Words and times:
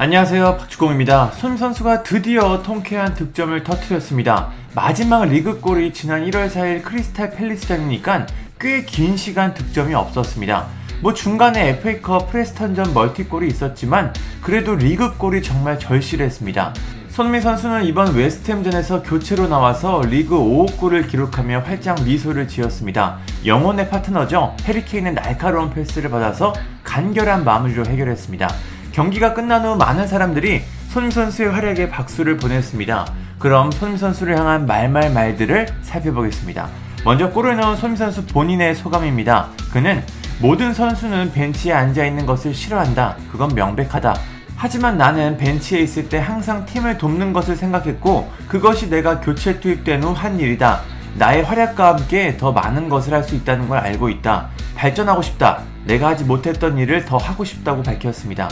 안녕하세요 0.00 0.58
박주공입니다. 0.58 1.32
손 1.32 1.56
선수가 1.56 2.04
드디어 2.04 2.62
통쾌한 2.62 3.14
득점을 3.14 3.64
터뜨렸습니다. 3.64 4.50
마지막 4.72 5.24
리그골이 5.24 5.92
지난 5.92 6.24
1월 6.24 6.48
4일 6.48 6.84
크리스탈 6.84 7.32
팰리스전이니까 7.32 8.28
꽤 8.60 8.84
긴 8.86 9.16
시간 9.16 9.54
득점이 9.54 9.94
없었습니다. 9.94 10.66
뭐 11.00 11.14
중간에 11.14 11.70
FA컵 11.70 12.30
프레스턴전 12.30 12.94
멀티골이 12.94 13.48
있었지만 13.48 14.14
그래도 14.40 14.76
리그골이 14.76 15.42
정말 15.42 15.80
절실했습니다. 15.80 16.74
손흥민 17.08 17.40
선수는 17.40 17.82
이번 17.84 18.14
웨스트햄전에서 18.14 19.02
교체로 19.02 19.48
나와서 19.48 20.00
리그 20.02 20.36
5호 20.36 20.76
골을 20.78 21.08
기록하며 21.08 21.62
활짝 21.66 22.04
미소를 22.04 22.46
지었습니다. 22.46 23.18
영혼의 23.44 23.90
파트너죠. 23.90 24.54
해리케인의 24.62 25.14
날카로운 25.14 25.70
패스를 25.70 26.08
받아서 26.08 26.54
간결한 26.84 27.42
마무리로 27.44 27.86
해결했습니다. 27.86 28.48
경기가 28.92 29.34
끝난 29.34 29.64
후 29.64 29.76
많은 29.76 30.06
사람들이 30.06 30.62
손흥민 30.88 31.10
선수의 31.12 31.50
활약에 31.50 31.90
박수를 31.90 32.36
보냈습니다. 32.36 33.12
그럼 33.38 33.70
손흥민 33.70 33.98
선수를 33.98 34.36
향한 34.38 34.66
말말 34.66 35.10
말들을 35.12 35.66
살펴보겠습니다. 35.82 36.68
먼저 37.04 37.30
골을 37.30 37.56
넣은 37.56 37.76
손흥민 37.76 37.96
선수 37.96 38.26
본인의 38.26 38.74
소감입니다. 38.74 39.48
그는 39.72 40.02
모든 40.40 40.72
선수는 40.74 41.32
벤치에 41.32 41.72
앉아 41.72 42.04
있는 42.04 42.26
것을 42.26 42.54
싫어한다. 42.54 43.16
그건 43.30 43.54
명백하다. 43.54 44.14
하지만 44.56 44.98
나는 44.98 45.36
벤치에 45.36 45.78
있을 45.80 46.08
때 46.08 46.18
항상 46.18 46.66
팀을 46.66 46.98
돕는 46.98 47.32
것을 47.32 47.54
생각했고 47.56 48.28
그것이 48.48 48.90
내가 48.90 49.20
교체 49.20 49.60
투입된 49.60 50.02
후 50.02 50.12
한 50.12 50.40
일이다. 50.40 50.80
나의 51.14 51.42
활약과 51.44 51.94
함께 51.94 52.36
더 52.36 52.52
많은 52.52 52.88
것을 52.88 53.12
할 53.14 53.22
수 53.22 53.34
있다는 53.36 53.68
걸 53.68 53.78
알고 53.78 54.08
있다. 54.08 54.48
발전하고 54.76 55.22
싶다. 55.22 55.62
내가 55.84 56.08
하지 56.08 56.24
못했던 56.24 56.76
일을 56.78 57.04
더 57.04 57.16
하고 57.16 57.44
싶다고 57.44 57.82
밝혔습니다. 57.82 58.48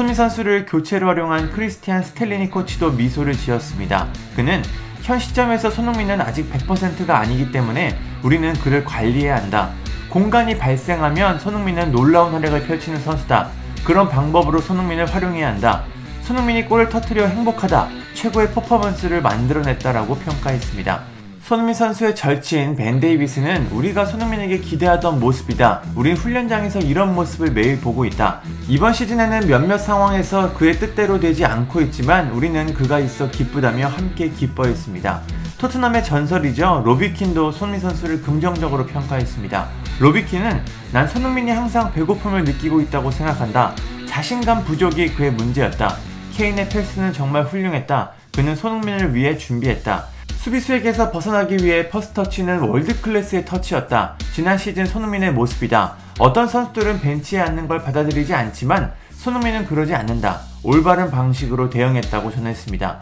손미 0.00 0.14
선수를 0.14 0.64
교체로 0.64 1.08
활용한 1.08 1.50
크리스티안 1.50 2.02
스텔리니 2.02 2.48
코치도 2.48 2.92
미소를 2.92 3.34
지었습니다. 3.34 4.08
그는 4.34 4.62
현 5.02 5.18
시점에서 5.18 5.68
손흥민은 5.68 6.22
아직 6.22 6.50
100%가 6.50 7.18
아니기 7.18 7.52
때문에 7.52 7.98
우리는 8.22 8.50
그를 8.54 8.82
관리해야 8.82 9.36
한다. 9.36 9.72
공간이 10.08 10.56
발생하면 10.56 11.38
손흥민은 11.38 11.92
놀라운 11.92 12.32
활약을 12.32 12.66
펼치는 12.66 12.98
선수다. 12.98 13.50
그런 13.84 14.08
방법으로 14.08 14.62
손흥민을 14.62 15.04
활용해야 15.04 15.48
한다. 15.48 15.84
손흥민이 16.22 16.64
골을 16.64 16.88
터트려 16.88 17.26
행복하다. 17.26 17.90
최고의 18.14 18.52
퍼포먼스를 18.52 19.20
만들어냈다라고 19.20 20.16
평가했습니다. 20.16 21.19
손흥민 21.50 21.74
선수의 21.74 22.14
절친 22.14 22.76
벤 22.76 23.00
데이비스는 23.00 23.72
우리가 23.72 24.04
손흥민에게 24.04 24.58
기대하던 24.58 25.18
모습이다. 25.18 25.82
우린 25.96 26.16
훈련장에서 26.16 26.78
이런 26.78 27.12
모습을 27.12 27.50
매일 27.50 27.80
보고 27.80 28.04
있다. 28.04 28.40
이번 28.68 28.92
시즌에는 28.92 29.48
몇몇 29.48 29.78
상황에서 29.78 30.54
그의 30.54 30.78
뜻대로 30.78 31.18
되지 31.18 31.44
않고 31.44 31.80
있지만 31.80 32.30
우리는 32.30 32.72
그가 32.72 33.00
있어 33.00 33.32
기쁘다며 33.32 33.88
함께 33.88 34.28
기뻐했습니다. 34.28 35.22
토트넘의 35.58 36.04
전설이죠. 36.04 36.82
로비 36.84 37.13
킨도 37.13 37.50
손흥민 37.50 37.80
선수를 37.80 38.22
긍정적으로 38.22 38.86
평가했습니다. 38.86 39.68
로비 39.98 40.24
킨은 40.24 40.62
난 40.92 41.08
손흥민이 41.08 41.50
항상 41.50 41.92
배고픔을 41.92 42.44
느끼고 42.44 42.80
있다고 42.80 43.10
생각한다. 43.10 43.74
자신감 44.06 44.62
부족이 44.62 45.16
그의 45.16 45.32
문제였다. 45.32 45.96
케인의 46.32 46.68
패스는 46.68 47.12
정말 47.12 47.42
훌륭했다. 47.42 48.12
그는 48.36 48.54
손흥민을 48.54 49.16
위해 49.16 49.36
준비했다. 49.36 50.19
수비수에게서 50.40 51.10
벗어나기 51.10 51.62
위해 51.62 51.90
퍼스트 51.90 52.14
터치는 52.14 52.60
월드 52.60 52.98
클래스의 53.02 53.44
터치였다. 53.44 54.16
지난 54.32 54.56
시즌 54.56 54.86
손흥민의 54.86 55.34
모습이다. 55.34 55.96
어떤 56.18 56.48
선수들은 56.48 57.02
벤치에 57.02 57.40
앉는 57.40 57.68
걸 57.68 57.82
받아들이지 57.82 58.32
않지만 58.32 58.90
손흥민은 59.10 59.66
그러지 59.66 59.94
않는다. 59.94 60.40
올바른 60.62 61.10
방식으로 61.10 61.68
대응했다고 61.68 62.30
전했습니다. 62.32 63.00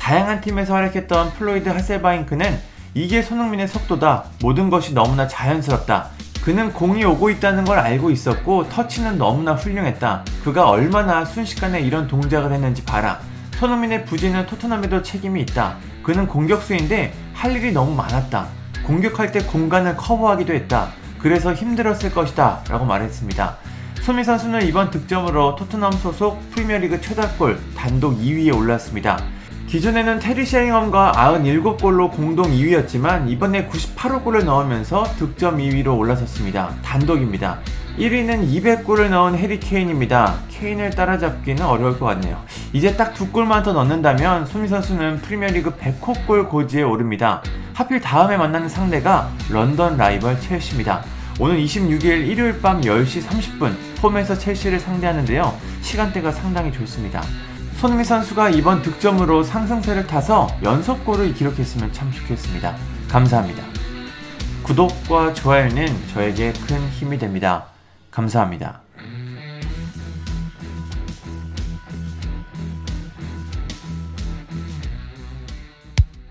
다양한 0.00 0.40
팀에서 0.40 0.74
활약했던 0.74 1.34
플로이드 1.34 1.68
하셀바잉크는 1.68 2.58
이게 2.94 3.22
손흥민의 3.22 3.68
속도다. 3.68 4.24
모든 4.42 4.68
것이 4.68 4.92
너무나 4.92 5.28
자연스럽다. 5.28 6.08
그는 6.44 6.72
공이 6.72 7.04
오고 7.04 7.30
있다는 7.30 7.66
걸 7.66 7.78
알고 7.78 8.10
있었고 8.10 8.68
터치는 8.68 9.16
너무나 9.16 9.54
훌륭했다. 9.54 10.24
그가 10.42 10.68
얼마나 10.68 11.24
순식간에 11.24 11.82
이런 11.82 12.08
동작을 12.08 12.50
했는지 12.50 12.84
봐라. 12.84 13.20
손흥민의 13.60 14.06
부진은 14.06 14.46
토트넘에도 14.46 15.02
책임이 15.02 15.42
있다. 15.42 15.76
그는 16.02 16.26
공격수인데 16.26 17.12
할 17.34 17.54
일이 17.54 17.72
너무 17.72 17.94
많았다. 17.94 18.46
공격할 18.86 19.32
때 19.32 19.40
공간을 19.40 19.98
커버하기도 19.98 20.54
했다. 20.54 20.88
그래서 21.18 21.52
힘들었을 21.52 22.10
것이다. 22.14 22.64
라고 22.70 22.86
말했습니다. 22.86 23.58
손미 24.00 24.24
선수는 24.24 24.66
이번 24.66 24.90
득점으로 24.90 25.56
토트넘 25.56 25.92
소속 25.92 26.40
프리미어리그 26.52 27.02
최다골 27.02 27.60
단독 27.76 28.18
2위에 28.18 28.56
올랐습니다. 28.56 29.22
기존에는 29.66 30.20
테리 30.20 30.46
셰링엄과 30.46 31.12
97골로 31.12 32.10
공동 32.12 32.46
2위였지만 32.46 33.28
이번에 33.28 33.68
98호 33.68 34.24
골을 34.24 34.46
넣으면서 34.46 35.04
득점 35.18 35.58
2위로 35.58 35.98
올라섰습니다. 35.98 36.76
단독입니다. 36.82 37.58
1위는 38.00 38.48
200골을 38.50 39.10
넣은 39.10 39.36
해리 39.36 39.60
케인입니다. 39.60 40.38
케인을 40.48 40.88
따라잡기는 40.90 41.62
어려울 41.62 41.98
것 41.98 42.06
같네요. 42.06 42.42
이제 42.72 42.96
딱 42.96 43.12
두 43.12 43.30
골만 43.30 43.62
더 43.62 43.74
넣는다면 43.74 44.46
소미 44.46 44.68
선수는 44.68 45.18
프리미어리그 45.20 45.76
100호 45.76 46.26
골 46.26 46.48
고지에 46.48 46.82
오릅니다. 46.82 47.42
하필 47.74 48.00
다음에 48.00 48.38
만나는 48.38 48.70
상대가 48.70 49.30
런던 49.50 49.98
라이벌 49.98 50.40
첼시입니다. 50.40 51.04
오늘 51.38 51.62
26일 51.62 52.26
일요일 52.26 52.60
밤 52.62 52.80
10시 52.80 53.22
30분 53.22 53.74
홈에서 54.02 54.36
첼시를 54.36 54.80
상대하는데요. 54.80 55.54
시간대가 55.82 56.32
상당히 56.32 56.72
좋습니다. 56.72 57.22
손흥민 57.76 58.04
선수가 58.04 58.50
이번 58.50 58.80
득점으로 58.80 59.42
상승세를 59.42 60.06
타서 60.06 60.48
연속골을 60.62 61.34
기록했으면 61.34 61.92
참 61.92 62.10
좋겠습니다. 62.10 62.74
감사합니다. 63.10 63.62
구독과 64.62 65.34
좋아요는 65.34 65.86
저에게 66.14 66.52
큰 66.66 66.78
힘이 66.90 67.18
됩니다. 67.18 67.69
감사합니다. 68.10 68.82